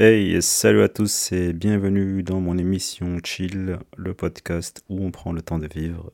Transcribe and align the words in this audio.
Hey, 0.00 0.40
salut 0.42 0.82
à 0.82 0.88
tous 0.88 1.32
et 1.32 1.52
bienvenue 1.52 2.22
dans 2.22 2.40
mon 2.40 2.56
émission 2.56 3.18
Chill, 3.24 3.80
le 3.96 4.14
podcast 4.14 4.84
où 4.88 5.04
on 5.04 5.10
prend 5.10 5.32
le 5.32 5.42
temps 5.42 5.58
de 5.58 5.66
vivre. 5.66 6.12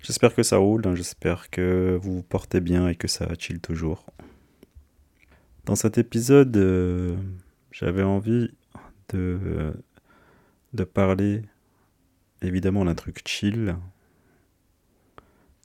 J'espère 0.00 0.34
que 0.34 0.42
ça 0.42 0.56
roule, 0.56 0.82
hein, 0.88 0.96
j'espère 0.96 1.50
que 1.50 1.96
vous 2.02 2.24
portez 2.24 2.60
bien 2.60 2.88
et 2.88 2.96
que 2.96 3.06
ça 3.06 3.28
chill 3.38 3.60
toujours. 3.60 4.06
Dans 5.66 5.76
cet 5.76 5.96
épisode, 5.96 6.56
euh, 6.56 7.14
j'avais 7.70 8.02
envie 8.02 8.50
de, 9.10 9.72
de 10.72 10.82
parler 10.82 11.42
évidemment 12.42 12.84
d'un 12.84 12.96
truc 12.96 13.22
chill. 13.24 13.76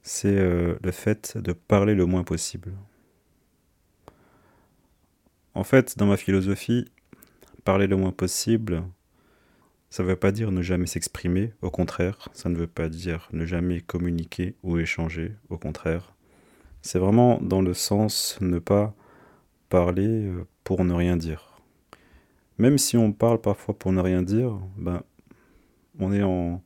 C'est 0.04 0.38
euh, 0.38 0.75
le 0.84 0.91
fait 0.91 1.39
de 1.39 1.54
parler 1.54 1.96
le 1.96 2.05
moins 2.05 2.23
possible. 2.23 2.71
En 5.55 5.63
fait, 5.63 5.97
dans 5.97 6.05
ma 6.05 6.18
philosophie, 6.18 6.86
parler 7.63 7.88
le 7.88 7.95
moins 7.95 8.12
possible, 8.12 8.84
ça 9.90 10.03
ne 10.03 10.07
veut 10.07 10.16
pas 10.16 10.31
dire 10.31 10.52
ne 10.52 10.62
jamais 10.62 10.85
s'exprimer, 10.85 11.53
au 11.62 11.71
contraire, 11.71 12.30
ça 12.34 12.49
ne 12.49 12.55
veut 12.55 12.67
pas 12.67 12.90
dire 12.90 13.27
ne 13.34 13.45
jamais 13.45 13.81
communiquer 13.81 14.55
ou 14.63 14.77
échanger, 14.77 15.34
au 15.49 15.57
contraire. 15.57 16.13
C'est 16.81 16.99
vraiment 16.99 17.40
dans 17.41 17.62
le 17.62 17.73
sens 17.73 18.38
ne 18.41 18.59
pas 18.59 18.93
parler 19.70 20.26
euh, 20.26 20.45
pour 20.63 20.85
ne 20.85 20.93
rien 20.93 21.17
dire. 21.17 21.59
Même 22.57 22.77
si 22.77 22.98
on 22.98 23.12
parle 23.12 23.41
parfois 23.41 23.77
pour 23.77 23.91
ne 23.91 24.02
rien 24.02 24.21
dire, 24.21 24.59
ben, 24.77 25.02
on 25.99 26.13
est 26.13 26.23
en, 26.23 26.62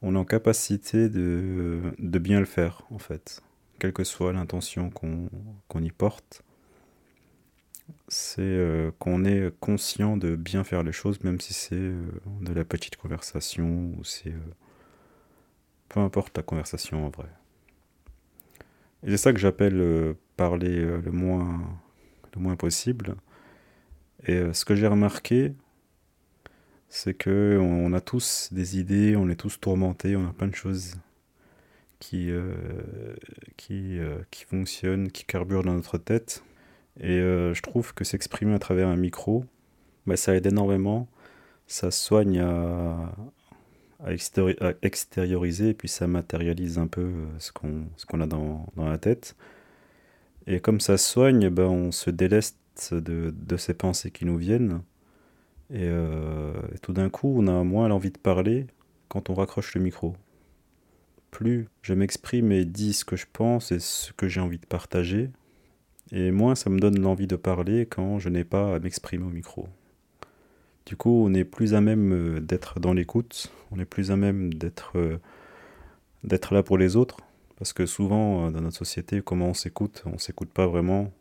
on 0.00 0.14
est 0.14 0.18
en 0.18 0.24
capacité 0.24 1.08
de, 1.08 1.80
de 1.98 2.18
bien 2.18 2.40
le 2.40 2.46
faire, 2.46 2.82
en 2.90 2.98
fait, 2.98 3.42
quelle 3.78 3.92
que 3.92 4.04
soit 4.04 4.32
l'intention 4.32 4.90
qu'on 4.90 5.82
y 5.82 5.90
porte 5.90 6.42
c'est 8.08 8.42
euh, 8.42 8.90
qu'on 8.98 9.24
est 9.24 9.52
conscient 9.60 10.16
de 10.16 10.36
bien 10.36 10.64
faire 10.64 10.82
les 10.82 10.92
choses, 10.92 11.22
même 11.24 11.40
si 11.40 11.54
c'est 11.54 11.74
euh, 11.74 11.96
de 12.40 12.52
la 12.52 12.64
petite 12.64 12.96
conversation 12.96 13.92
ou 13.98 14.04
c'est. 14.04 14.30
Euh, 14.30 14.54
peu 15.88 16.00
importe 16.00 16.36
la 16.36 16.42
conversation 16.42 17.06
en 17.06 17.10
vrai. 17.10 17.28
Et 19.02 19.10
c'est 19.10 19.16
ça 19.16 19.32
que 19.32 19.38
j'appelle 19.38 20.14
parler 20.36 20.80
le, 20.80 21.12
moins, 21.12 21.60
le 22.34 22.40
moins 22.40 22.56
possible. 22.56 23.14
Et 24.26 24.54
ce 24.54 24.64
que 24.64 24.74
j'ai 24.74 24.86
remarqué, 24.86 25.52
c'est 26.88 27.12
que 27.12 27.58
on 27.60 27.92
a 27.92 28.00
tous 28.00 28.48
des 28.52 28.78
idées, 28.78 29.16
on 29.16 29.28
est 29.28 29.36
tous 29.36 29.60
tourmentés, 29.60 30.16
on 30.16 30.26
a 30.26 30.32
plein 30.32 30.46
de 30.46 30.54
choses 30.54 30.94
qui, 31.98 32.30
qui, 33.58 33.98
qui 34.30 34.44
fonctionnent, 34.44 35.10
qui 35.10 35.24
carburent 35.24 35.64
dans 35.64 35.74
notre 35.74 35.98
tête 35.98 36.42
et 37.00 37.18
euh, 37.18 37.54
je 37.54 37.62
trouve 37.62 37.94
que 37.94 38.04
s'exprimer 38.04 38.54
à 38.54 38.58
travers 38.58 38.88
un 38.88 38.96
micro, 38.96 39.44
bah, 40.06 40.16
ça 40.16 40.34
aide 40.34 40.46
énormément. 40.46 41.08
Ça 41.66 41.90
soigne 41.90 42.40
à, 42.40 43.14
extérioriser 44.82 45.70
et 45.70 45.74
puis 45.74 45.88
ça 45.88 46.06
matérialise 46.06 46.78
un 46.78 46.88
peu 46.88 47.02
euh, 47.02 47.26
ce 47.38 47.52
qu'on 47.52 48.20
a 48.20 48.26
dans, 48.26 48.66
la 48.76 48.98
tête. 48.98 49.36
Et 50.46 50.60
comme 50.60 50.80
ça 50.80 50.98
soigne, 50.98 51.48
bah, 51.48 51.68
on 51.68 51.92
se 51.92 52.10
déleste 52.10 52.58
de, 52.92 53.56
ces 53.56 53.74
pensées 53.74 54.10
qui 54.10 54.26
nous 54.26 54.36
viennent. 54.36 54.82
Euh, 55.72 56.52
et 56.74 56.78
tout 56.78 56.92
d'un 56.92 57.08
coup, 57.08 57.34
on 57.38 57.46
a 57.46 57.64
moins 57.64 57.88
l'envie 57.88 58.10
de 58.10 58.18
parler 58.18 58.66
quand 59.08 59.30
on 59.30 59.34
raccroche 59.34 59.74
le 59.74 59.80
micro. 59.80 60.14
Plus 61.30 61.68
je 61.80 61.94
m'exprime 61.94 62.52
et 62.52 62.66
dis 62.66 62.92
ce 62.92 63.06
que 63.06 63.16
je 63.16 63.26
pense 63.32 63.72
et 63.72 63.78
ce 63.78 64.12
que 64.12 64.28
j'ai 64.28 64.40
envie 64.40 64.58
de 64.58 64.66
partager, 64.66 65.30
et 66.12 66.30
moins 66.30 66.54
ça 66.54 66.70
me 66.70 66.78
donne 66.78 67.00
l'envie 67.00 67.26
de 67.26 67.36
parler 67.36 67.86
quand 67.86 68.18
je 68.18 68.28
n'ai 68.28 68.44
pas 68.44 68.76
à 68.76 68.78
m'exprimer 68.78 69.24
au 69.24 69.30
micro. 69.30 69.68
Du 70.86 70.96
coup, 70.96 71.24
on 71.24 71.32
est 71.34 71.44
plus 71.44 71.74
à 71.74 71.80
même 71.80 72.12
euh, 72.12 72.40
d'être 72.40 72.80
dans 72.80 72.92
l'écoute, 72.92 73.52
on 73.70 73.78
est 73.78 73.84
plus 73.84 74.10
à 74.10 74.16
même 74.16 74.52
d'être 74.54 74.92
euh, 74.96 75.18
d'être 76.24 76.54
là 76.54 76.62
pour 76.62 76.78
les 76.78 76.96
autres, 76.96 77.18
parce 77.56 77.72
que 77.72 77.86
souvent 77.86 78.46
euh, 78.46 78.50
dans 78.50 78.60
notre 78.60 78.76
société, 78.76 79.22
comment 79.22 79.48
on 79.48 79.54
s'écoute 79.54 80.02
On 80.06 80.18
s'écoute 80.18 80.50
pas 80.50 80.66
vraiment. 80.66 81.12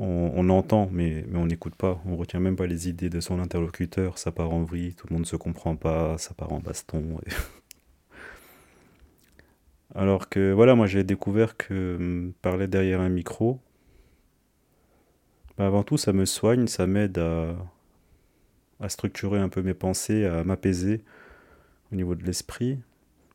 On, 0.00 0.48
entend, 0.48 0.88
mais, 0.92 1.24
on 1.34 1.46
n'écoute 1.46 1.74
pas. 1.74 2.00
On 2.06 2.16
retient 2.16 2.38
même 2.38 2.54
pas 2.54 2.68
les 2.68 2.88
idées 2.88 3.10
de 3.10 3.18
son 3.18 3.40
interlocuteur. 3.40 4.16
Ça 4.16 4.30
part 4.30 4.52
en 4.52 4.62
vrille, 4.62 4.94
tout 4.94 5.08
le 5.08 5.14
monde 5.14 5.22
ne 5.22 5.26
se 5.26 5.34
comprend 5.34 5.74
pas, 5.74 6.16
ça 6.18 6.34
part 6.34 6.52
en 6.52 6.60
baston. 6.60 7.20
Alors 9.96 10.28
que 10.28 10.52
voilà, 10.52 10.76
moi 10.76 10.86
j'ai 10.86 11.02
découvert 11.02 11.56
que 11.56 11.96
hum, 11.96 12.32
parler 12.42 12.68
derrière 12.68 13.00
un 13.00 13.08
micro, 13.08 13.58
bah, 15.58 15.66
avant 15.66 15.82
tout, 15.82 15.98
ça 15.98 16.12
me 16.12 16.24
soigne, 16.24 16.66
ça 16.68 16.86
m'aide 16.86 17.18
à, 17.18 17.56
à 18.80 18.88
structurer 18.88 19.38
un 19.38 19.48
peu 19.48 19.62
mes 19.62 19.74
pensées, 19.74 20.24
à 20.24 20.44
m'apaiser 20.44 21.02
au 21.92 21.96
niveau 21.96 22.14
de 22.14 22.24
l'esprit. 22.24 22.78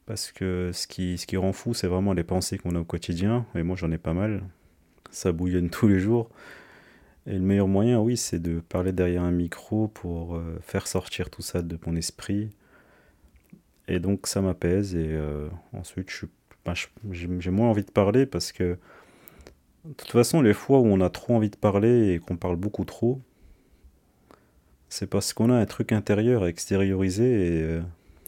Parce 0.06 0.32
que 0.32 0.72
ce 0.74 0.88
qui, 0.88 1.18
ce 1.18 1.26
qui 1.26 1.38
rend 1.38 1.54
fou, 1.54 1.74
c'est 1.74 1.88
vraiment 1.88 2.14
les 2.14 2.24
pensées 2.24 2.58
qu'on 2.58 2.76
a 2.76 2.80
au 2.80 2.84
quotidien. 2.84 3.46
Et 3.56 3.64
moi, 3.64 3.76
j'en 3.78 3.92
ai 3.92 3.98
pas 3.98 4.14
mal. 4.14 4.44
Ça 5.12 5.32
bouillonne 5.32 5.70
tous 5.70 5.88
les 5.88 6.00
jours. 6.00 6.30
Et 7.26 7.34
le 7.34 7.40
meilleur 7.40 7.70
moyen, 7.70 8.00
oui, 8.00 8.18
c'est 8.18 8.40
de 8.40 8.60
parler 8.60 8.92
derrière 8.92 9.24
un 9.24 9.32
micro 9.32 9.88
pour 9.88 10.36
euh, 10.36 10.60
faire 10.62 10.88
sortir 10.88 11.30
tout 11.30 11.42
ça 11.42 11.62
de 11.62 11.78
mon 11.86 11.96
esprit. 11.96 12.50
Et 13.88 14.00
donc, 14.00 14.28
ça 14.28 14.42
m'apaise. 14.42 14.94
Et 14.96 15.08
euh, 15.08 15.48
ensuite, 15.72 16.10
bah, 16.66 16.74
j'ai 17.12 17.52
moins 17.52 17.70
envie 17.70 17.86
de 17.86 17.92
parler 17.92 18.26
parce 18.26 18.52
que 18.52 18.78
de 19.86 19.94
toute 19.94 20.12
façon, 20.12 20.42
les 20.42 20.54
fois 20.54 20.80
où 20.80 20.86
on 20.86 21.02
a 21.02 21.10
trop 21.10 21.36
envie 21.36 21.50
de 21.50 21.58
parler 21.58 22.14
et 22.14 22.20
qu'on 22.20 22.38
parle 22.38 22.56
beaucoup 22.56 22.86
trop, 22.86 23.22
c'est 24.90 25.08
parce 25.08 25.34
qu'on 25.34 25.50
a 25.50 25.56
un 25.56 25.66
truc 25.66 25.92
intérieur 25.92 26.44
à 26.44 26.50
extérioriser 26.50 27.26
et, 27.26 27.64
euh, 27.64 27.82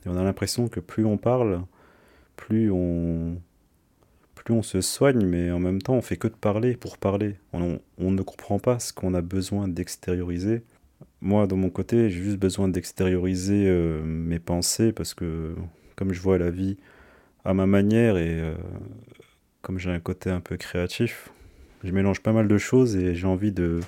on 0.06 0.18
a 0.18 0.24
l'impression 0.24 0.68
que 0.68 0.80
plus 0.80 1.06
on 1.06 1.18
parle, 1.18 1.62
plus 2.36 2.72
on, 2.72 3.38
plus 4.36 4.54
on 4.54 4.62
se 4.62 4.82
soigne, 4.82 5.26
mais 5.26 5.52
en 5.52 5.60
même 5.60 5.82
temps 5.82 5.96
on 5.96 6.02
fait 6.02 6.18
que 6.18 6.28
de 6.28 6.34
parler 6.34 6.76
pour 6.76 6.98
parler. 6.98 7.38
On, 7.54 7.80
ne 8.12 8.22
comprend 8.22 8.60
pas 8.60 8.80
ce 8.80 8.94
qu'on 8.94 9.14
a 9.14 9.22
besoin 9.22 9.68
d'extérioriser. 9.68 10.64
Moi, 11.22 11.48
de 11.48 11.56
mon 11.56 11.70
côté, 11.70 12.10
j'ai 12.10 12.22
juste 12.22 12.38
besoin 12.38 12.68
d'extérioriser 12.68 13.66
euh, 13.68 14.04
mes 14.04 14.40
pensées 14.40 14.92
parce 14.92 15.14
que 15.14 15.56
comme 15.96 16.14
je 16.14 16.22
vois 16.22 16.38
la 16.38 16.52
vie 16.52 16.78
à 17.46 17.54
ma 17.54 17.66
manière 17.66 18.18
et 18.18 18.40
euh, 18.40 18.56
comme 19.62 19.80
j'ai 19.80 19.90
un 19.90 20.00
côté 20.00 20.30
un 20.30 20.42
peu 20.42 20.58
créatif, 20.58 21.32
je 21.86 21.92
mélange 21.92 22.22
pas 22.22 22.34
mal 22.34 22.48
de 22.48 22.58
choses 22.58 22.96
et 22.96 23.16
j'ai 23.16 23.28
envie 23.28 23.52
de, 23.52 23.80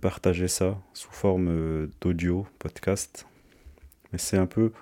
partager 0.00 0.48
ça 0.48 0.78
sous 0.92 1.10
forme 1.10 1.48
euh, 1.48 1.86
d'audio, 2.00 2.46
podcast. 2.58 3.26
Mais 4.12 4.18
c'est 4.18 4.36
un 4.36 4.46
peu 4.46 4.72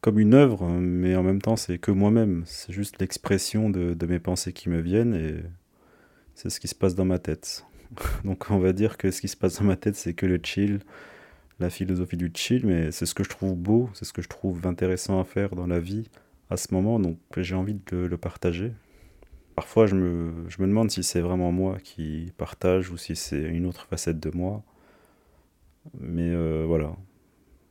comme 0.00 0.18
une 0.18 0.34
œuvre, 0.34 0.66
mais 0.68 1.16
en 1.16 1.22
même 1.22 1.40
temps 1.40 1.56
c'est 1.56 1.78
que 1.78 1.92
moi-même. 1.92 2.42
C'est 2.44 2.72
juste 2.72 3.00
l'expression 3.00 3.70
de, 3.70 3.94
de, 3.94 4.06
mes 4.06 4.18
pensées 4.18 4.52
qui 4.52 4.68
me 4.68 4.80
viennent 4.80 5.14
et 5.14 5.36
c'est 6.34 6.50
ce 6.50 6.60
qui 6.60 6.68
se 6.68 6.74
passe 6.74 6.94
dans 6.94 7.04
ma 7.04 7.18
tête. 7.18 7.64
Donc 8.24 8.50
on 8.50 8.58
va 8.58 8.72
dire 8.72 8.96
que 8.96 9.10
ce 9.10 9.20
qui 9.20 9.28
se 9.28 9.36
passe 9.36 9.58
dans 9.60 9.64
ma 9.64 9.76
tête 9.76 9.94
c'est 9.94 10.14
que 10.14 10.26
le 10.26 10.40
chill, 10.42 10.80
la 11.60 11.70
philosophie 11.70 12.16
du 12.16 12.30
chill, 12.34 12.66
mais 12.66 12.90
c'est 12.90 13.06
ce 13.06 13.14
que 13.14 13.22
je 13.22 13.28
trouve 13.28 13.54
beau, 13.54 13.90
c'est 13.94 14.04
ce 14.04 14.12
que 14.12 14.22
je 14.22 14.28
trouve 14.28 14.66
intéressant 14.66 15.20
à 15.20 15.24
faire 15.24 15.54
dans 15.54 15.66
la 15.66 15.78
vie 15.78 16.08
à 16.50 16.56
ce 16.56 16.72
moment, 16.74 16.98
donc 16.98 17.18
j'ai 17.36 17.54
envie 17.54 17.78
de 17.90 17.96
le 17.96 18.16
partager. 18.16 18.72
Parfois, 19.58 19.86
je 19.86 19.96
me, 19.96 20.48
je 20.48 20.62
me 20.62 20.68
demande 20.68 20.88
si 20.88 21.02
c'est 21.02 21.20
vraiment 21.20 21.50
moi 21.50 21.78
qui 21.82 22.32
partage 22.36 22.90
ou 22.90 22.96
si 22.96 23.16
c'est 23.16 23.42
une 23.42 23.66
autre 23.66 23.88
facette 23.90 24.20
de 24.20 24.30
moi. 24.30 24.62
Mais 25.98 26.30
euh, 26.30 26.62
voilà, 26.64 26.94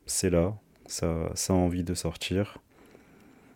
c'est 0.04 0.28
là, 0.28 0.54
ça, 0.86 1.30
ça 1.34 1.54
a 1.54 1.56
envie 1.56 1.84
de 1.84 1.94
sortir. 1.94 2.58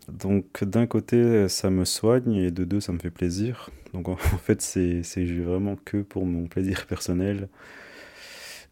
Donc 0.09 0.65
d'un 0.65 0.87
côté, 0.87 1.47
ça 1.51 1.69
me 1.69 1.85
soigne 1.85 2.33
et 2.33 2.51
de 2.51 2.65
deux, 2.65 2.81
ça 2.81 2.95
me 2.95 2.99
fait 2.99 3.11
plaisir. 3.11 3.69
Donc 3.93 4.09
en 4.09 4.17
fait, 4.17 4.63
c'est 4.63 5.03
vraiment 5.43 5.77
que 5.85 5.99
pour 5.99 6.25
mon 6.25 6.47
plaisir 6.47 6.87
personnel. 6.89 7.51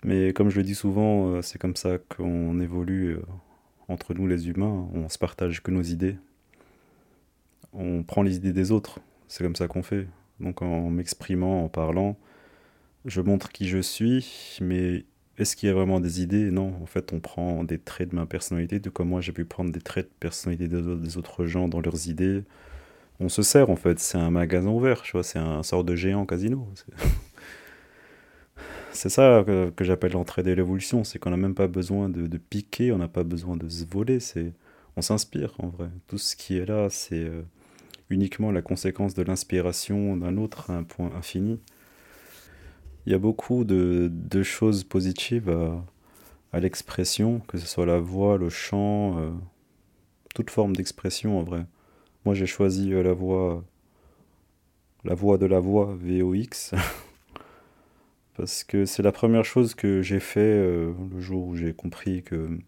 Mais 0.02 0.32
comme 0.32 0.48
je 0.48 0.56
le 0.56 0.62
dis 0.62 0.74
souvent, 0.74 1.34
euh, 1.34 1.42
c'est 1.42 1.58
comme 1.58 1.76
ça 1.76 1.98
qu'on 1.98 2.60
évolue 2.60 3.16
euh, 3.16 3.22
entre 3.88 4.14
nous 4.14 4.26
les 4.26 4.48
humains. 4.48 4.88
On 4.94 5.10
se 5.10 5.18
partage 5.18 5.62
que 5.62 5.70
nos 5.70 5.82
idées. 5.82 6.16
On 7.74 8.02
prend 8.02 8.22
les 8.22 8.36
idées 8.36 8.54
des 8.54 8.72
autres. 8.72 9.00
C'est 9.30 9.44
comme 9.44 9.54
ça 9.54 9.68
qu'on 9.68 9.84
fait. 9.84 10.08
Donc 10.40 10.60
en 10.60 10.90
m'exprimant, 10.90 11.64
en 11.64 11.68
parlant, 11.68 12.18
je 13.04 13.20
montre 13.20 13.52
qui 13.52 13.68
je 13.68 13.78
suis, 13.78 14.58
mais 14.60 15.04
est-ce 15.38 15.54
qu'il 15.54 15.68
y 15.68 15.70
a 15.70 15.74
vraiment 15.74 16.00
des 16.00 16.20
idées? 16.20 16.50
Non, 16.50 16.74
en 16.82 16.86
fait, 16.86 17.12
on 17.12 17.20
prend 17.20 17.62
des 17.62 17.78
traits 17.78 18.10
de 18.10 18.16
ma 18.16 18.26
personnalité, 18.26 18.80
de 18.80 18.90
comment 18.90 19.20
j'ai 19.20 19.30
pu 19.30 19.44
prendre 19.44 19.70
des 19.70 19.80
traits 19.80 20.06
de 20.06 20.14
personnalité 20.18 20.66
des 20.66 21.16
autres 21.16 21.46
gens 21.46 21.68
dans 21.68 21.80
leurs 21.80 22.08
idées. 22.08 22.42
On 23.20 23.28
se 23.28 23.42
sert, 23.42 23.70
en 23.70 23.76
fait, 23.76 24.00
c'est 24.00 24.18
un 24.18 24.30
magasin 24.30 24.70
ouvert, 24.70 25.02
tu 25.02 25.12
vois, 25.12 25.22
c'est 25.22 25.38
un 25.38 25.62
sort 25.62 25.84
de 25.84 25.94
géant 25.94 26.26
casino. 26.26 26.68
C'est 28.90 29.08
ça 29.10 29.44
que, 29.46 29.72
j'appelle 29.84 30.12
l'entraide 30.12 30.48
et 30.48 30.56
l'évolution, 30.56 31.04
c'est 31.04 31.20
qu'on 31.20 31.30
n'a 31.30 31.36
même 31.36 31.54
pas 31.54 31.68
besoin 31.68 32.08
de, 32.08 32.26
de 32.26 32.38
piquer, 32.38 32.90
on 32.90 32.98
n'a 32.98 33.08
pas 33.08 33.22
besoin 33.22 33.56
de 33.56 33.68
se 33.68 33.84
voler, 33.84 34.18
c'est 34.18 34.52
on 34.96 35.02
s'inspire 35.02 35.54
en 35.58 35.68
vrai. 35.68 35.88
Tout 36.08 36.18
ce 36.18 36.34
qui 36.34 36.58
est 36.58 36.66
là, 36.66 36.88
c'est 36.90 37.14
euh, 37.24 37.42
uniquement 38.10 38.50
la 38.50 38.60
conséquence 38.60 39.14
de 39.14 39.22
l'inspiration 39.22 40.16
d'un 40.16 40.36
autre 40.36 40.70
à 40.70 40.74
un 40.74 40.82
point 40.82 41.10
infini. 41.16 41.60
Il 43.06 43.12
y 43.12 43.14
a 43.14 43.18
beaucoup 43.18 43.64
de, 43.64 44.42
choses 44.42 44.84
positives 44.84 45.48
à, 46.52 46.60
l'expression, 46.60 47.40
que 47.48 47.56
ce 47.56 47.66
soit 47.66 47.86
la 47.86 47.98
voix, 47.98 48.36
le 48.36 48.50
chant, 48.50 49.18
euh, 49.18 49.30
toute 50.34 50.50
forme 50.50 50.76
d'expression 50.76 51.38
en 51.38 51.42
vrai. 51.42 51.64
Moi 52.24 52.34
j'ai 52.34 52.46
choisi 52.46 52.92
euh, 52.92 53.02
la 53.02 53.12
voix, 53.12 53.64
la 55.04 55.14
voix 55.14 55.38
de 55.38 55.46
la 55.46 55.60
voix 55.60 55.96
VOX, 55.98 56.74
parce 58.36 58.64
que 58.64 58.84
c'est 58.84 59.02
la 59.02 59.12
première 59.12 59.44
chose 59.44 59.74
que 59.74 60.02
j'ai 60.02 60.20
fait 60.20 60.40
euh, 60.40 60.92
le 61.12 61.20
jour 61.20 61.46
où 61.46 61.56
j'ai 61.56 61.72
compris 61.72 62.22
que 62.22 62.58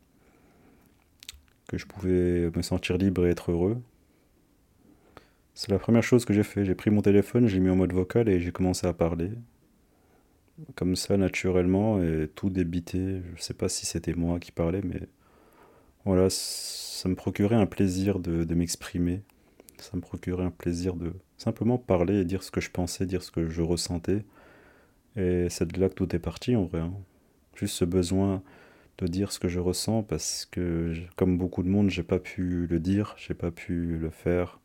je 1.72 1.86
pouvais 1.86 2.50
me 2.54 2.62
sentir 2.62 2.98
libre 2.98 3.26
et 3.26 3.30
être 3.30 3.50
heureux. 3.50 3.80
C'est 5.54 5.70
la 5.70 5.78
première 5.78 6.02
chose 6.02 6.26
que 6.26 6.34
j'ai 6.34 6.42
fait. 6.42 6.66
J'ai 6.66 6.74
pris 6.74 6.90
mon 6.90 7.00
téléphone, 7.00 7.46
j'ai 7.46 7.58
mis 7.58 7.70
en 7.70 7.76
mode 7.76 7.94
vocal 7.94 8.28
et 8.28 8.38
j'ai 8.38 8.52
commencé 8.52 8.86
à 8.86 8.92
parler 8.92 9.30
comme 10.74 10.96
ça 10.96 11.16
naturellement 11.16 12.02
et 12.02 12.28
tout 12.34 12.50
débité. 12.50 13.22
Je 13.36 13.42
sais 13.42 13.54
pas 13.54 13.68
si 13.68 13.86
c'était 13.86 14.14
moi 14.14 14.38
qui 14.40 14.52
parlais, 14.52 14.82
mais 14.82 15.00
voilà, 16.04 16.28
ça 16.30 17.08
me 17.08 17.14
procurait 17.14 17.56
un 17.56 17.66
plaisir 17.66 18.18
de, 18.18 18.44
de 18.44 18.54
m'exprimer. 18.54 19.22
Ça 19.78 19.92
me 19.96 20.02
procurait 20.02 20.44
un 20.44 20.50
plaisir 20.52 20.96
de 20.96 21.12
simplement 21.38 21.78
parler 21.78 22.20
et 22.20 22.24
dire 22.24 22.42
ce 22.42 22.50
que 22.50 22.60
je 22.60 22.70
pensais, 22.70 23.06
dire 23.06 23.22
ce 23.22 23.32
que 23.32 23.48
je 23.48 23.62
ressentais. 23.62 24.24
Et 25.16 25.48
c'est 25.50 25.70
de 25.72 25.80
là 25.80 25.88
que 25.88 25.94
tout 25.94 26.14
est 26.16 26.20
parti 26.20 26.56
en 26.56 26.64
vrai. 26.66 26.80
hein. 26.80 26.94
Juste 27.56 27.76
ce 27.76 27.84
besoin 27.86 28.42
de 28.98 29.08
dire 29.08 29.32
ce 29.32 29.40
que 29.40 29.48
je 29.48 29.60
ressens 29.60 30.04
parce 30.04 30.46
que, 30.50 30.94
comme 31.16 31.38
beaucoup 31.38 31.64
de 31.64 31.70
monde, 31.70 31.90
j'ai 31.90 32.04
pas 32.04 32.20
pu 32.20 32.68
le 32.68 32.80
dire, 32.80 33.16
j'ai 33.18 33.34
pas 33.34 33.52
pu 33.52 33.98
le 33.98 34.10
faire. 34.10 34.60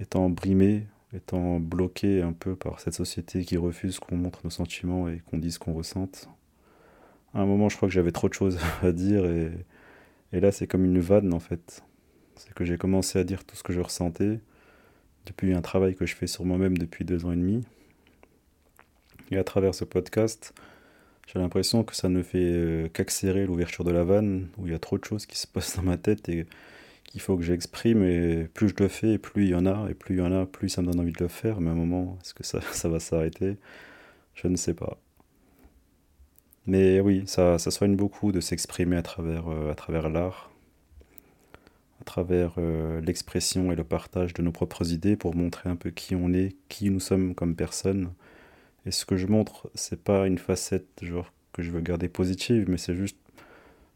Étant 0.00 0.30
brimé, 0.30 0.86
étant 1.12 1.58
bloqué 1.58 2.22
un 2.22 2.32
peu 2.32 2.54
par 2.54 2.80
cette 2.80 2.94
société 2.94 3.44
qui 3.44 3.56
refuse 3.56 3.98
qu'on 3.98 4.16
montre 4.16 4.40
nos 4.44 4.50
sentiments 4.50 5.08
et 5.08 5.22
qu'on 5.30 5.38
dise 5.38 5.58
qu'on 5.58 5.72
ressente. 5.72 6.28
À 7.34 7.40
un 7.40 7.46
moment, 7.46 7.68
je 7.68 7.76
crois 7.76 7.88
que 7.88 7.94
j'avais 7.94 8.12
trop 8.12 8.28
de 8.28 8.34
choses 8.34 8.58
à 8.82 8.92
dire 8.92 9.24
et, 9.24 9.50
et 10.32 10.40
là, 10.40 10.52
c'est 10.52 10.66
comme 10.66 10.84
une 10.84 11.00
vanne 11.00 11.34
en 11.34 11.40
fait. 11.40 11.82
C'est 12.36 12.54
que 12.54 12.64
j'ai 12.64 12.78
commencé 12.78 13.18
à 13.18 13.24
dire 13.24 13.44
tout 13.44 13.56
ce 13.56 13.62
que 13.62 13.72
je 13.72 13.80
ressentais 13.80 14.40
depuis 15.26 15.54
un 15.54 15.60
travail 15.60 15.94
que 15.94 16.06
je 16.06 16.14
fais 16.14 16.26
sur 16.26 16.44
moi-même 16.44 16.78
depuis 16.78 17.04
deux 17.04 17.24
ans 17.24 17.32
et 17.32 17.36
demi. 17.36 17.64
Et 19.30 19.36
à 19.36 19.44
travers 19.44 19.74
ce 19.74 19.84
podcast, 19.84 20.54
j'ai 21.26 21.38
l'impression 21.38 21.84
que 21.84 21.94
ça 21.94 22.08
ne 22.08 22.22
fait 22.22 22.38
euh, 22.38 22.88
qu'accélérer 22.88 23.44
l'ouverture 23.44 23.84
de 23.84 23.90
la 23.90 24.04
vanne, 24.04 24.48
où 24.56 24.66
il 24.66 24.72
y 24.72 24.74
a 24.74 24.78
trop 24.78 24.96
de 24.96 25.04
choses 25.04 25.26
qui 25.26 25.36
se 25.36 25.46
passent 25.52 25.76
dans 25.76 25.82
ma 25.82 25.98
tête 25.98 26.28
et 26.28 26.46
qu'il 27.08 27.20
faut 27.20 27.36
que 27.36 27.42
j'exprime 27.42 28.04
et 28.04 28.48
plus 28.54 28.68
je 28.68 28.74
le 28.78 28.88
fais, 28.88 29.18
plus 29.18 29.44
il 29.46 29.50
y 29.50 29.54
en 29.54 29.66
a, 29.66 29.88
et 29.90 29.94
plus 29.94 30.16
il 30.16 30.18
y 30.18 30.22
en 30.22 30.32
a, 30.32 30.46
plus 30.46 30.68
ça 30.68 30.82
me 30.82 30.88
donne 30.88 31.00
envie 31.00 31.12
de 31.12 31.20
le 31.20 31.28
faire, 31.28 31.60
mais 31.60 31.70
à 31.70 31.72
un 31.72 31.76
moment, 31.76 32.18
est-ce 32.22 32.34
que 32.34 32.44
ça, 32.44 32.60
ça 32.72 32.88
va 32.88 33.00
s'arrêter? 33.00 33.56
Je 34.34 34.48
ne 34.48 34.56
sais 34.56 34.74
pas. 34.74 34.98
Mais 36.66 37.00
oui, 37.00 37.22
ça, 37.26 37.58
ça 37.58 37.70
soigne 37.70 37.96
beaucoup 37.96 38.30
de 38.30 38.40
s'exprimer 38.40 38.96
à 38.96 39.02
travers, 39.02 39.48
euh, 39.48 39.72
à 39.72 39.74
travers 39.74 40.10
l'art, 40.10 40.50
à 42.00 42.04
travers 42.04 42.54
euh, 42.58 43.00
l'expression 43.00 43.72
et 43.72 43.76
le 43.76 43.84
partage 43.84 44.34
de 44.34 44.42
nos 44.42 44.52
propres 44.52 44.92
idées 44.92 45.16
pour 45.16 45.34
montrer 45.34 45.70
un 45.70 45.76
peu 45.76 45.90
qui 45.90 46.14
on 46.14 46.32
est, 46.34 46.56
qui 46.68 46.90
nous 46.90 47.00
sommes 47.00 47.34
comme 47.34 47.56
personne. 47.56 48.12
Et 48.86 48.90
ce 48.90 49.06
que 49.06 49.16
je 49.16 49.26
montre, 49.26 49.70
c'est 49.74 50.02
pas 50.02 50.26
une 50.26 50.38
facette 50.38 50.86
genre 51.02 51.32
que 51.52 51.62
je 51.62 51.70
veux 51.70 51.80
garder 51.80 52.08
positive, 52.08 52.66
mais 52.68 52.78
c'est 52.78 52.94
juste 52.94 53.16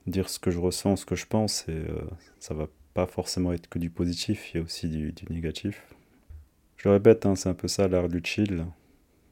dire 0.07 0.29
ce 0.29 0.39
que 0.39 0.51
je 0.51 0.59
ressens, 0.59 0.97
ce 0.97 1.07
que 1.07 1.15
je 1.15 1.27
pense, 1.27 1.69
et 1.69 1.73
euh, 1.73 2.01
ça 2.41 2.55
va 2.55 2.69
pas 2.95 3.07
forcément 3.07 3.53
être 3.53 3.69
que 3.69 3.79
du 3.79 3.91
positif, 3.91 4.53
il 4.53 4.59
y 4.59 4.61
a 4.61 4.65
aussi 4.65 4.89
du, 4.89 5.13
du 5.13 5.25
négatif. 5.31 5.83
Je 6.77 6.89
le 6.89 6.95
répète, 6.95 7.27
hein, 7.27 7.37
c'est 7.37 7.49
un 7.49 7.55
peu 7.55 7.69
ça 7.69 7.89
l'art 7.89 8.09
du 8.09 8.21
chill. 8.25 8.67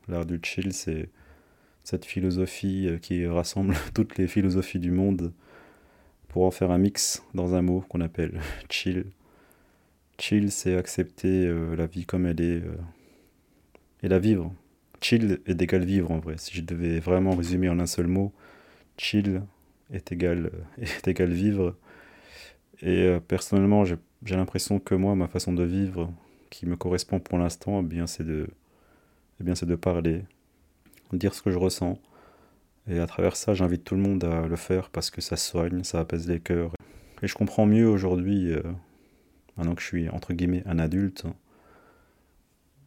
L'art 0.09 0.27
du 0.27 0.41
chill, 0.43 0.73
c'est 0.73 1.09
cette 1.85 2.05
philosophie 2.05 2.87
euh, 2.89 2.99
qui 2.99 3.27
rassemble 3.27 3.75
toutes 3.95 4.19
les 4.19 4.29
philosophies 4.29 4.79
du 4.79 4.91
monde 4.91 5.33
pour 6.29 6.45
en 6.45 6.51
faire 6.51 6.71
un 6.71 6.79
mix 6.79 7.25
dans 7.35 7.55
un 7.55 7.63
mot 7.63 7.85
qu'on 7.89 8.01
appelle 8.01 8.41
chill. 8.71 9.07
Chill, 10.19 10.51
c'est 10.53 10.77
accepter 10.77 11.47
euh, 11.47 11.75
la 11.75 11.87
vie 11.87 12.05
comme 12.05 12.27
elle 12.27 12.41
est 12.41 12.63
euh, 12.63 12.77
et 14.03 14.09
la 14.09 14.19
vivre. 14.19 14.55
Chill 15.01 15.41
est 15.47 15.61
égal 15.61 15.85
vivre 15.85 16.11
en 16.11 16.19
vrai. 16.19 16.35
Si 16.37 16.55
je 16.55 16.63
devais 16.63 17.01
vraiment 17.01 17.35
résumer 17.35 17.69
en 17.69 17.81
un 17.81 17.87
seul 17.87 18.07
mot, 18.07 18.33
chill 18.97 19.43
est 19.91 20.13
égal, 20.13 20.53
est 20.79 21.09
égal 21.09 21.33
vivre. 21.33 21.77
Et 22.83 23.05
euh, 23.05 23.21
personnellement, 23.21 23.85
j'ai 23.85 23.97
l'impression 24.37 24.79
que 24.79 24.95
moi, 24.95 25.15
ma 25.15 25.29
façon 25.29 25.53
de 25.53 25.65
vivre, 25.65 26.13
qui 26.51 26.67
me 26.67 26.77
correspond 26.77 27.21
pour 27.21 27.39
l'instant, 27.39 27.81
eh 27.81 27.85
bien, 27.85 28.07
c'est 28.07 28.25
de, 28.25 28.49
eh 29.41 29.45
de 29.45 29.75
parler, 29.77 30.23
dire 31.13 31.35
ce 31.35 31.43
que 31.43 31.51
je 31.51 31.59
ressens. 31.59 31.99
Et 32.89 32.99
à 32.99 33.07
travers 33.07 33.37
ça, 33.37 33.55
j'invite 33.55 33.85
tout 33.85 33.95
le 33.95 34.01
monde 34.01 34.25
à 34.25 34.47
le 34.47 34.57
faire 34.57 34.91
parce 34.91 35.11
que 35.11 35.21
ça 35.21 35.37
soigne, 35.37 35.85
ça 35.85 36.01
apaise 36.01 36.29
les 36.29 36.41
cœurs. 36.41 36.73
Et 37.23 37.29
je 37.29 37.35
comprends 37.35 37.67
mieux 37.67 37.87
aujourd'hui, 37.87 38.53
euh, 38.53 38.63
maintenant 39.57 39.75
que 39.75 39.83
je 39.83 39.87
suis 39.87 40.09
entre 40.09 40.33
guillemets 40.33 40.63
un 40.67 40.79
adulte, 40.79 41.27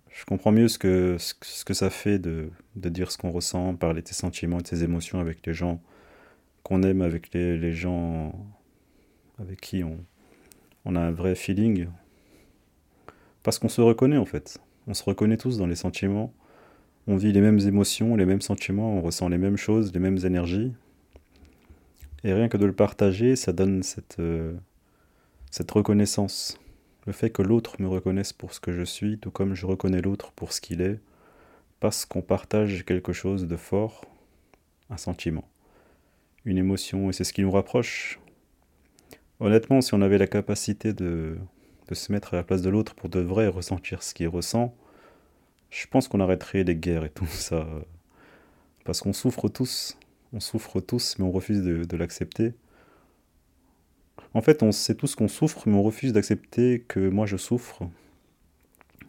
je 0.09 0.25
comprends 0.25 0.51
mieux 0.51 0.67
ce 0.67 0.77
que, 0.77 1.17
ce 1.19 1.65
que 1.65 1.73
ça 1.73 1.89
fait 1.89 2.19
de, 2.19 2.49
de 2.75 2.89
dire 2.89 3.11
ce 3.11 3.17
qu'on 3.17 3.31
ressent, 3.31 3.75
parler 3.75 4.01
de 4.01 4.07
ses 4.07 4.13
sentiments 4.13 4.59
et 4.59 4.61
de 4.61 4.67
ses 4.67 4.83
émotions 4.83 5.19
avec 5.19 5.45
les 5.45 5.53
gens 5.53 5.81
qu'on 6.63 6.83
aime, 6.83 7.01
avec 7.01 7.33
les, 7.33 7.57
les 7.57 7.73
gens 7.73 8.33
avec 9.39 9.61
qui 9.61 9.83
on, 9.83 10.95
a 10.95 10.99
un 10.99 11.11
vrai 11.11 11.35
feeling. 11.35 11.87
Parce 13.41 13.59
qu'on 13.59 13.69
se 13.69 13.81
reconnaît 13.81 14.17
en 14.17 14.25
fait. 14.25 14.59
On 14.87 14.93
se 14.93 15.03
reconnaît 15.03 15.37
tous 15.37 15.57
dans 15.57 15.67
les 15.67 15.75
sentiments. 15.75 16.33
On 17.07 17.15
vit 17.15 17.33
les 17.33 17.41
mêmes 17.41 17.59
émotions, 17.59 18.15
les 18.15 18.25
mêmes 18.25 18.41
sentiments, 18.41 18.97
on 18.97 19.01
ressent 19.01 19.27
les 19.27 19.37
mêmes 19.37 19.57
choses, 19.57 19.93
les 19.93 19.99
mêmes 19.99 20.19
énergies. 20.23 20.73
Et 22.23 22.33
rien 22.33 22.47
que 22.47 22.57
de 22.57 22.65
le 22.65 22.73
partager, 22.73 23.35
ça 23.35 23.51
donne 23.51 23.83
cette, 23.83 24.17
euh, 24.19 24.53
cette 25.51 25.69
reconnaissance. 25.71 26.57
Le 27.05 27.11
fait 27.11 27.29
que 27.29 27.41
l'autre 27.41 27.81
me 27.81 27.87
reconnaisse 27.87 28.31
pour 28.31 28.53
ce 28.53 28.61
que 28.61 28.71
je 28.71 28.83
suis, 28.83 29.17
tout 29.17 29.31
comme 29.31 29.55
je 29.55 29.65
reconnais 29.65 30.01
l'autre 30.01 30.31
pour 30.31 30.53
ce 30.53 30.61
qu'il 30.61 30.81
est, 30.81 31.01
parce 31.81 32.05
qu'on 32.05 32.21
partage 32.21 32.85
quelque 32.85 33.11
chose 33.11 33.45
de 33.45 33.57
fort, 33.57 34.05
un 34.89 34.95
sentiment, 34.95 35.43
une 36.45 36.57
émotion, 36.57 37.09
et 37.09 37.13
c'est 37.13 37.25
ce 37.25 37.33
qui 37.33 37.41
nous 37.41 37.51
rapproche. 37.51 38.21
Honnêtement, 39.43 39.81
si 39.81 39.93
on 39.93 40.01
avait 40.01 40.17
la 40.17 40.27
capacité 40.27 40.93
de, 40.93 41.37
de 41.89 41.95
se 41.95 42.13
mettre 42.13 42.33
à 42.33 42.37
la 42.37 42.43
place 42.43 42.61
de 42.61 42.69
l'autre 42.69 42.95
pour 42.95 43.09
de 43.09 43.19
vrai 43.19 43.49
ressentir 43.49 44.01
ce 44.01 44.13
qu'il 44.13 44.29
ressent, 44.29 44.73
je 45.69 45.85
pense 45.85 46.07
qu'on 46.07 46.21
arrêterait 46.21 46.63
les 46.63 46.77
guerres 46.77 47.03
et 47.03 47.09
tout 47.09 47.27
ça. 47.27 47.67
Parce 48.85 49.01
qu'on 49.01 49.11
souffre 49.11 49.49
tous. 49.49 49.97
On 50.31 50.39
souffre 50.39 50.79
tous, 50.79 51.19
mais 51.19 51.25
on 51.25 51.31
refuse 51.31 51.61
de, 51.61 51.83
de 51.83 51.97
l'accepter. 51.97 52.53
En 54.33 54.41
fait, 54.41 54.63
on 54.63 54.71
sait 54.71 54.95
tous 54.95 55.13
qu'on 55.13 55.27
souffre, 55.27 55.63
mais 55.67 55.75
on 55.75 55.83
refuse 55.83 56.13
d'accepter 56.13 56.79
que 56.87 57.09
moi 57.09 57.25
je 57.25 57.35
souffre. 57.35 57.81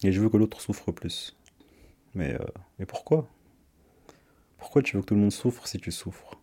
Et 0.02 0.10
je 0.10 0.20
veux 0.20 0.30
que 0.30 0.36
l'autre 0.36 0.60
souffre 0.60 0.90
plus. 0.90 1.36
Mais, 2.16 2.34
euh, 2.34 2.44
mais 2.80 2.86
pourquoi? 2.86 3.28
Pourquoi 4.58 4.82
tu 4.82 4.96
veux 4.96 5.02
que 5.02 5.06
tout 5.06 5.14
le 5.14 5.20
monde 5.20 5.32
souffre 5.32 5.68
si 5.68 5.78
tu 5.78 5.92
souffres? 5.92 6.40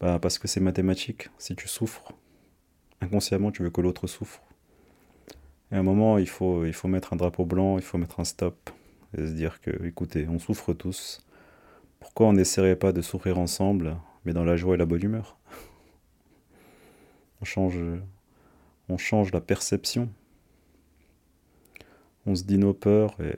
Bah 0.00 0.18
parce 0.18 0.38
que 0.38 0.48
c'est 0.48 0.60
mathématique. 0.60 1.28
Si 1.36 1.54
tu 1.54 1.68
souffres, 1.68 2.14
inconsciemment 3.00 3.50
tu 3.50 3.62
veux 3.62 3.70
que 3.70 3.80
l'autre 3.80 4.06
souffre. 4.06 4.42
Et 5.70 5.76
à 5.76 5.78
un 5.78 5.82
moment, 5.82 6.18
il 6.18 6.28
faut, 6.28 6.64
mettre 6.84 7.12
un 7.12 7.16
drapeau 7.16 7.44
blanc, 7.44 7.76
il 7.76 7.84
faut 7.84 7.98
mettre 7.98 8.20
un 8.20 8.24
stop. 8.24 8.70
Et 9.16 9.26
se 9.26 9.32
dire 9.32 9.60
que, 9.60 9.70
écoutez, 9.86 10.26
on 10.28 10.38
souffre 10.38 10.72
tous. 10.72 11.26
Pourquoi 12.00 12.26
on 12.26 12.32
n'essaierait 12.32 12.76
pas 12.76 12.92
de 12.92 13.02
souffrir 13.02 13.38
ensemble, 13.38 13.96
mais 14.24 14.32
dans 14.32 14.44
la 14.44 14.56
joie 14.56 14.74
et 14.74 14.78
la 14.78 14.86
bonne 14.86 15.02
humeur? 15.02 15.36
On 17.40 17.44
change, 17.44 17.78
on 18.88 18.98
change 18.98 19.32
la 19.32 19.40
perception. 19.40 20.08
On 22.26 22.34
se 22.34 22.44
dit 22.44 22.58
nos 22.58 22.74
peurs 22.74 23.18
et 23.20 23.36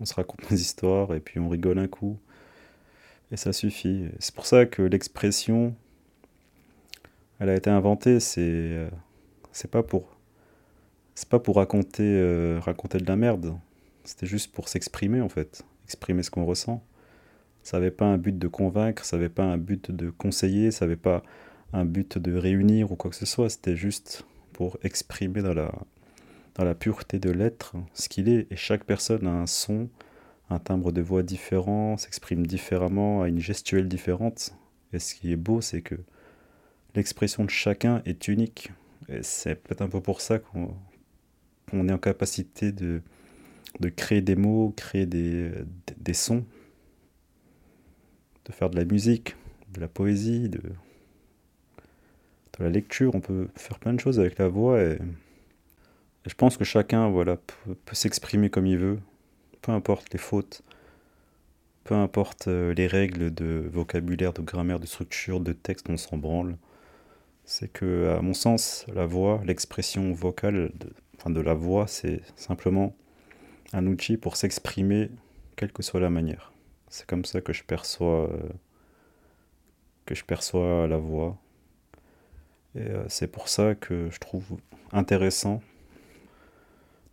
on 0.00 0.04
se 0.04 0.14
raconte 0.14 0.48
des 0.48 0.60
histoires 0.60 1.14
et 1.14 1.20
puis 1.20 1.38
on 1.38 1.48
rigole 1.48 1.78
un 1.78 1.88
coup. 1.88 2.18
Et 3.30 3.36
ça 3.36 3.52
suffit. 3.52 4.06
C'est 4.18 4.34
pour 4.34 4.46
ça 4.46 4.66
que 4.66 4.82
l'expression, 4.82 5.74
elle 7.40 7.48
a 7.48 7.56
été 7.56 7.70
inventée. 7.70 8.20
C'est 8.20 8.40
euh, 8.42 8.88
c'est 9.50 9.70
pas 9.70 9.82
pour 9.82 10.16
c'est 11.14 11.28
pas 11.28 11.40
pour 11.40 11.56
raconter 11.56 12.04
euh, 12.04 12.60
raconter 12.62 12.98
de 12.98 13.06
la 13.06 13.16
merde. 13.16 13.56
C'était 14.04 14.26
juste 14.26 14.52
pour 14.52 14.68
s'exprimer 14.68 15.20
en 15.20 15.28
fait, 15.28 15.64
exprimer 15.84 16.22
ce 16.22 16.30
qu'on 16.30 16.44
ressent. 16.44 16.84
Ça 17.62 17.78
n'avait 17.78 17.90
pas 17.90 18.06
un 18.06 18.16
but 18.16 18.38
de 18.38 18.48
convaincre, 18.48 19.04
ça 19.04 19.16
n'avait 19.16 19.28
pas 19.28 19.44
un 19.44 19.58
but 19.58 19.90
de 19.90 20.10
conseiller, 20.10 20.70
ça 20.70 20.86
n'avait 20.86 20.96
pas 20.96 21.22
un 21.72 21.84
but 21.84 22.16
de 22.18 22.34
réunir 22.34 22.92
ou 22.92 22.96
quoi 22.96 23.10
que 23.10 23.16
ce 23.16 23.26
soit. 23.26 23.50
C'était 23.50 23.76
juste 23.76 24.24
pour 24.52 24.78
exprimer 24.82 25.42
dans 25.42 25.52
la, 25.52 25.72
dans 26.54 26.64
la 26.64 26.74
pureté 26.74 27.18
de 27.18 27.30
l'être 27.30 27.74
ce 27.92 28.08
qu'il 28.08 28.28
est. 28.28 28.46
Et 28.50 28.56
chaque 28.56 28.84
personne 28.84 29.26
a 29.26 29.30
un 29.30 29.46
son, 29.46 29.88
un 30.48 30.58
timbre 30.58 30.90
de 30.90 31.02
voix 31.02 31.22
différent, 31.22 31.98
s'exprime 31.98 32.46
différemment, 32.46 33.22
a 33.22 33.28
une 33.28 33.40
gestuelle 33.40 33.88
différente. 33.88 34.54
Et 34.92 34.98
ce 34.98 35.14
qui 35.14 35.30
est 35.32 35.36
beau, 35.36 35.60
c'est 35.60 35.82
que 35.82 35.96
l'expression 36.94 37.44
de 37.44 37.50
chacun 37.50 38.02
est 38.04 38.28
unique. 38.28 38.70
C'est 39.22 39.56
peut-être 39.56 39.82
un 39.82 39.88
peu 39.88 40.00
pour 40.00 40.20
ça 40.20 40.38
qu'on 40.38 40.74
qu'on 41.70 41.88
est 41.88 41.92
en 41.92 41.98
capacité 41.98 42.72
de, 42.72 43.00
de 43.78 43.88
créer 43.88 44.22
des 44.22 44.34
mots, 44.34 44.74
créer 44.76 45.06
des, 45.06 45.52
des 45.98 46.14
sons. 46.14 46.44
de 48.44 48.52
faire 48.52 48.70
de 48.70 48.76
la 48.76 48.84
musique, 48.84 49.36
de 49.72 49.80
la 49.80 49.88
poésie, 49.88 50.48
de, 50.48 50.58
de 50.58 52.64
la 52.64 52.70
lecture. 52.70 53.14
On 53.14 53.20
peut 53.20 53.48
faire 53.54 53.78
plein 53.78 53.94
de 53.94 54.00
choses 54.00 54.18
avec 54.18 54.38
la 54.38 54.48
voix 54.48 54.80
et, 54.82 54.98
je 56.26 56.34
pense 56.34 56.56
que 56.56 56.64
chacun 56.64 57.08
voilà, 57.08 57.36
peut, 57.36 57.94
s'exprimer 57.94 58.50
comme 58.50 58.66
il 58.66 58.76
veut, 58.76 58.98
peu 59.62 59.72
importe 59.72 60.12
les 60.12 60.18
fautes, 60.18 60.62
peu 61.84 61.94
importe 61.94 62.48
euh, 62.48 62.74
les 62.74 62.86
règles 62.86 63.32
de 63.32 63.68
vocabulaire, 63.72 64.34
de 64.34 64.42
grammaire, 64.42 64.80
de 64.80 64.86
structure, 64.86 65.40
de 65.40 65.52
texte, 65.52 65.88
on 65.88 65.96
s'en 65.96 66.18
branle. 66.18 66.56
C'est 67.52 67.66
que, 67.66 68.14
à 68.16 68.22
mon 68.22 68.32
sens, 68.32 68.86
la 68.94 69.06
voix, 69.06 69.42
l'expression 69.44 70.12
vocale 70.12 70.70
de, 70.78 70.92
enfin 71.16 71.30
de 71.30 71.40
la 71.40 71.52
voix, 71.52 71.88
c'est 71.88 72.20
simplement 72.36 72.94
un 73.72 73.88
outil 73.88 74.16
pour 74.16 74.36
s'exprimer, 74.36 75.10
quelle 75.56 75.72
que 75.72 75.82
soit 75.82 75.98
la 75.98 76.10
manière. 76.10 76.52
C'est 76.90 77.08
comme 77.08 77.24
ça 77.24 77.40
que 77.40 77.52
je 77.52 77.64
perçois, 77.64 78.30
euh, 78.30 78.48
que 80.06 80.14
je 80.14 80.24
perçois 80.24 80.86
la 80.86 80.98
voix. 80.98 81.38
Et 82.76 82.82
euh, 82.82 83.02
c'est 83.08 83.26
pour 83.26 83.48
ça 83.48 83.74
que 83.74 84.08
je 84.12 84.20
trouve 84.20 84.44
intéressant 84.92 85.60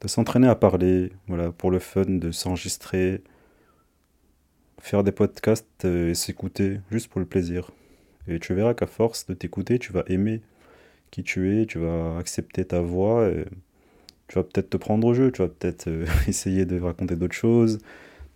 de 0.02 0.08
s'entraîner 0.08 0.50
à 0.50 0.56
parler, 0.56 1.14
voilà, 1.28 1.52
pour 1.52 1.72
le 1.72 1.80
fun, 1.80 2.06
de 2.06 2.30
s'enregistrer, 2.30 3.24
faire 4.80 5.04
des 5.04 5.12
podcasts 5.12 5.84
euh, 5.86 6.12
et 6.12 6.14
s'écouter, 6.14 6.80
juste 6.92 7.08
pour 7.08 7.20
le 7.22 7.26
plaisir. 7.26 7.72
Et 8.28 8.40
tu 8.40 8.54
verras 8.54 8.74
qu'à 8.74 8.88
force 8.88 9.26
de 9.28 9.34
t'écouter, 9.34 9.80
tu 9.80 9.94
vas 9.94 10.04
aimer 10.08 10.42
qui 11.12 11.24
tu 11.24 11.62
es, 11.62 11.66
tu 11.66 11.80
vas 11.80 12.18
accepter 12.18 12.66
ta 12.66 12.82
voix, 12.82 13.30
tu 14.28 14.36
vas 14.36 14.44
peut-être 14.44 14.70
te 14.70 14.78
prendre 14.78 15.08
au 15.08 15.14
jeu, 15.14 15.32
tu 15.32 15.42
vas 15.42 15.48
peut-être 15.48 15.90
essayer 16.28 16.66
de 16.66 16.80
raconter 16.80 17.16
d'autres 17.16 17.36
choses, 17.36 17.80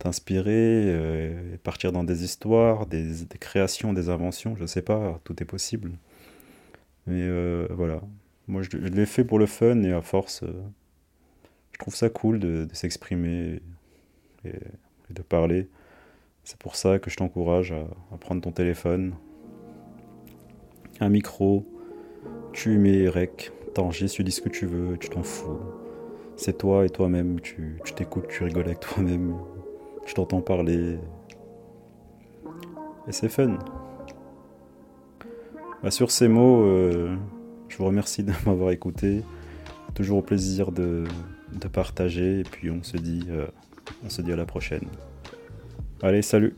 t'inspirer, 0.02 0.86
euh, 0.88 1.58
partir 1.64 1.92
dans 1.92 2.04
des 2.04 2.24
histoires, 2.24 2.88
des, 2.88 3.26
créations, 3.40 3.94
des 3.94 4.10
inventions, 4.10 4.56
je 4.56 4.66
sais 4.66 4.82
pas, 4.82 5.20
tout 5.24 5.42
est 5.42 5.46
possible. 5.46 5.92
Mais 7.06 7.22
euh, 7.22 7.68
voilà, 7.72 8.02
moi 8.48 8.64
je, 8.64 8.78
l'ai 8.78 9.06
fait 9.06 9.24
pour 9.24 9.38
le 9.38 9.46
fun 9.46 9.84
et 9.84 9.92
à 9.92 10.02
force, 10.02 10.44
euh, 10.44 10.52
je 11.74 11.80
trouve 11.80 11.96
ça 11.96 12.10
cool 12.10 12.40
de, 12.40 12.68
s'exprimer 12.74 13.62
et, 14.46 14.54
de 15.12 15.22
parler. 15.22 15.68
C'est 16.44 16.58
pour 16.58 16.76
ça 16.76 16.98
que 16.98 17.12
je 17.12 17.18
t'encourage 17.18 17.72
à, 17.72 18.18
prendre 18.18 18.42
ton 18.42 18.52
téléphone, 18.52 19.14
un 21.02 21.10
micro, 21.10 21.66
tu 22.54 22.78
mets 22.78 23.10
rec, 23.10 23.52
t'enregistres, 23.74 24.18
tu 24.18 24.24
dis 24.24 24.32
ce 24.32 24.42
que 24.42 24.50
tu 24.50 24.66
veux, 24.66 24.98
tu 24.98 25.10
t'en 25.10 25.24
fous. 25.24 25.60
C'est 26.36 26.58
toi 26.58 26.86
et 26.86 26.90
toi-même, 26.90 27.40
tu 27.42 27.78
t'écoutes, 27.96 28.28
tu 28.30 28.44
rigoles 28.44 28.66
avec 28.66 28.80
toi-même, 28.80 29.36
je 30.06 30.14
t'entends 30.14 30.42
parler. 30.42 30.98
Et 33.08 33.12
c'est 33.12 33.30
fun. 33.30 33.58
Bah, 35.84 35.90
sur 35.90 36.12
ces 36.12 36.28
mots, 36.28 36.64
euh, 36.64 37.16
je 37.68 37.78
vous 37.78 37.86
remercie 37.86 38.24
de 38.24 38.32
m'avoir 38.46 38.72
écouté. 38.72 39.24
Toujours 39.96 40.20
au 40.20 40.22
plaisir 40.22 40.72
de, 40.72 41.06
partager. 41.74 42.42
Et 42.42 42.44
puis 42.44 42.70
on 42.70 42.84
se 42.84 42.98
dit, 42.98 43.26
euh, 43.30 43.48
on 44.06 44.10
se 44.10 44.22
dit 44.22 44.32
à 44.32 44.36
la 44.36 44.46
prochaine. 44.46 44.86
Allez, 46.04 46.22
salut 46.22 46.56